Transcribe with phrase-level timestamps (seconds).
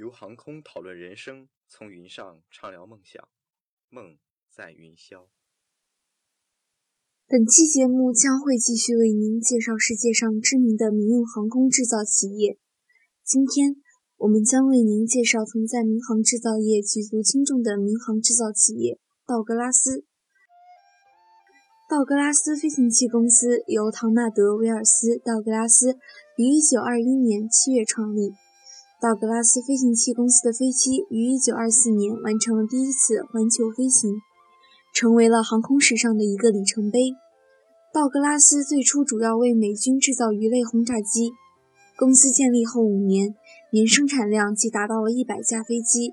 [0.00, 3.22] 由航空讨论人生，从云上畅聊梦想，
[3.90, 4.16] 梦
[4.48, 5.28] 在云霄。
[7.28, 12.56] 本期节目将会继续为您介绍世界上知名的民用航空制造企业。
[13.22, 13.76] 今天，
[14.16, 18.98] 我们将为您介绍曾在民航制造业举足轻重的民航制造企业——
[19.28, 20.06] 道格拉斯。
[21.90, 25.98] 道格拉斯飞行器公司由唐纳德·威尔斯·道格拉斯
[26.38, 28.32] 于1921年7月创立。
[29.00, 34.20] 道格拉斯飞行器公司的飞机于1924年完成了第一次环球飞行。
[34.92, 37.12] 成为了航空史上的一个里程碑。
[37.94, 41.32] 道格拉斯最初主要为美军制造鱼类轰炸机。
[41.96, 43.34] 公司建立后五年，
[43.72, 46.12] 年生产量即达到了一百架飞机。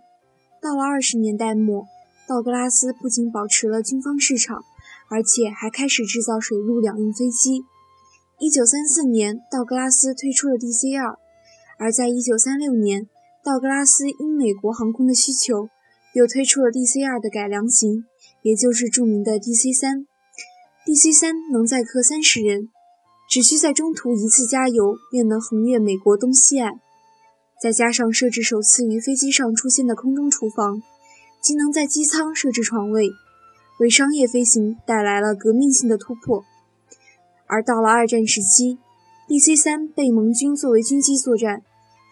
[0.62, 1.88] 到了二十年代末，
[2.28, 4.64] 道格拉斯不仅保持了军方市场，
[5.10, 7.66] 而且还开始制造水陆两用飞机。
[8.40, 11.18] 一九三四年，道格拉斯推出了 DC 二，
[11.78, 13.08] 而在一九三六年，
[13.44, 15.70] 道格拉斯因美国航空的需求，
[16.14, 18.06] 又推出了 DC 二的改良型。
[18.44, 20.08] 也就是著名的 DC 三
[20.86, 22.70] ，DC 三能载客三十人，
[23.30, 26.80] 只需在中途一次加油便能横越美国东西岸。
[27.62, 30.82] 再加上设置首次于飞机上出现的空中厨房，
[31.42, 33.10] 即能在机舱设置床位，
[33.80, 36.46] 为商业飞行带来了革命性的突破。
[37.48, 38.78] 而到了二战时期
[39.28, 41.62] ，DC 三被盟军作为军机作战，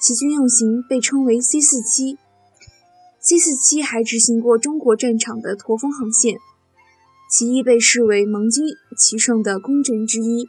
[0.02, 2.18] 其军用型被称为 C 四七。
[3.20, 6.38] C 四七还执行过中国战场的驼峰航线，
[7.32, 8.66] 其亦被视为盟军
[8.98, 10.48] 骑乘的功臣之一。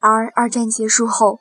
[0.00, 1.38] 而二战结束后，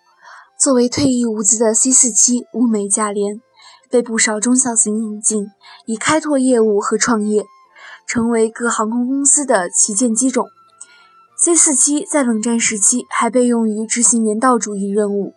[0.59, 3.41] 作为退役物资的 C 四七物美价廉，
[3.89, 5.47] 被不少中小型引进，
[5.85, 7.45] 以开拓业务和创业，
[8.05, 10.47] 成为各航空公司的旗舰机种。
[11.37, 15.33] C-47 在冷战时期还被用于执行人道主义任务，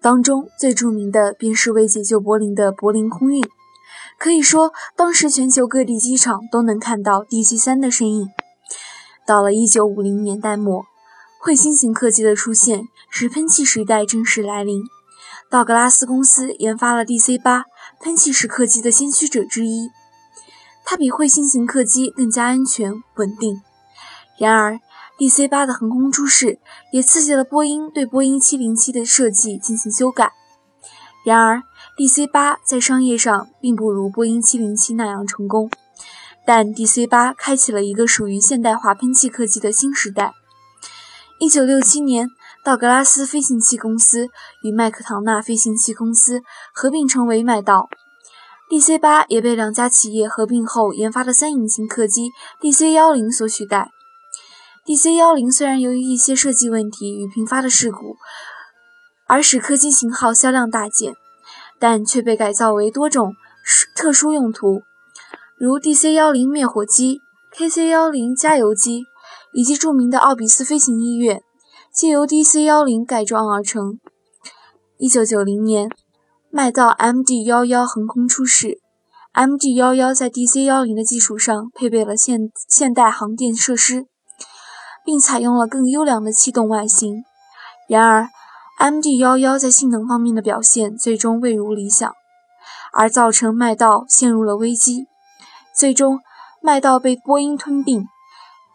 [0.00, 3.42] 当中最著名的便是为解救柏林的柏林空运。
[4.18, 8.28] 可以说，当时全球各地机场都能看到 DC-3 的身影。
[9.26, 10.84] 到了1950年代末，
[11.44, 14.82] 彗星型客机的出现使喷气时代正式来临。
[15.50, 17.62] 道格拉斯公司研发了 DC-8
[18.00, 19.90] 喷气式客机的先驱者之一，
[20.84, 23.60] 它比彗星型客机更加安全稳定。
[24.38, 24.80] 然而
[25.18, 26.60] ，DC 八的横空出世，
[26.92, 30.32] 也刺激了波音对波音七零七的设计进行修改。
[31.24, 31.62] 然而
[31.96, 35.68] ，DC 八在商业上并不如波音七零七那样成功，
[36.46, 40.32] 但 DC 八开启了一个属于现代化喷气客机的新时代。
[41.40, 42.28] 一九六七年，
[42.68, 44.28] 道格拉斯飞行器公司
[44.60, 46.42] 与麦克唐纳飞行器公司
[46.74, 47.88] 合并成为麦道
[48.70, 52.28] ，DC 八也被两家企业合并后研发的三引擎客机
[52.60, 53.90] DC 幺零所取代。
[54.84, 58.18] DC 幺零虽然由于一些设计问题与频发的事故，
[59.26, 61.14] 而使客机型号销量大减，
[61.78, 63.34] 但却被改造为多种
[63.96, 64.82] 特殊用途，
[65.56, 69.06] 如 DC 幺零灭火机、KC 幺零加油机，
[69.54, 71.42] 以及著名的奥比斯飞行医院，
[71.92, 73.98] 借由 DC 幺零改装而成。
[74.98, 75.90] 一九九零年，
[76.50, 78.80] 麦道 MD 幺幺横空出世
[79.34, 84.06] ，MD 幺幺在 DC 幺零的基础上配备了现现代航电设施。
[85.04, 87.24] 并采用了更优良的气动外形，
[87.88, 88.28] 然而
[88.78, 92.12] ，MD 幺幺在性能方面的表现最终未如理想，
[92.92, 95.06] 而造成麦道陷入了危机。
[95.74, 96.20] 最终，
[96.60, 98.04] 麦道被波音吞并。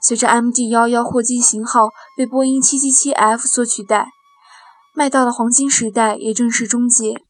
[0.06, 1.88] 随着 MD 幺幺货机型号
[2.18, 4.08] 被波音 777F 所取代，
[4.94, 7.24] 麦道的黄金时代也正式终结。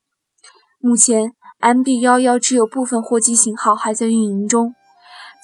[0.80, 4.74] 目前，MD 幺幺只有部分货机型号还在运营中，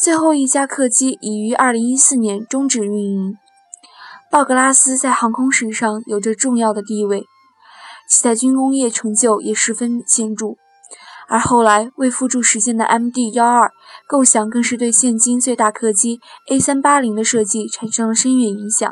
[0.02, 3.36] 最后一架客机已于2014年终止运营。
[4.32, 7.28] 道格拉斯在航空史上有着重要的地位，
[8.10, 10.56] 其在军工业成就也十分显著。
[11.30, 13.72] 而后来为付诸实践的 MD 幺二
[14.08, 16.20] 构想，更是对现今最大客机
[16.50, 18.92] A 三八零的设计产生了深远影响。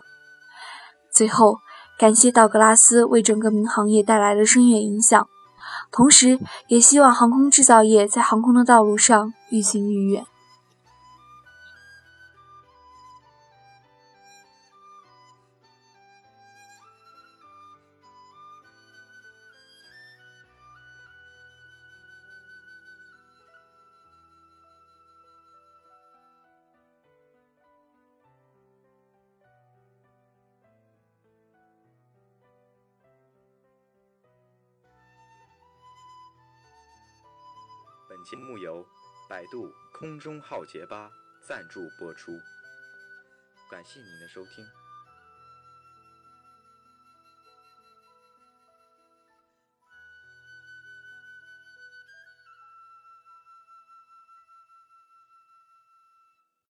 [1.11, 1.58] 最后，
[1.97, 5.28] 感谢道格拉斯为整个民航业带来的深远影响，
[5.91, 10.23] 同时也希望航空制造业在航空的道路上愈行愈远。
[38.17, 38.84] 本节目由
[39.29, 42.31] 百度空中浩劫吧赞助播出，
[43.69, 44.66] 感谢您的收听。